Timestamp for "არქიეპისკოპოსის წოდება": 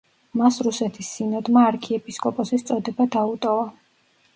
1.67-3.13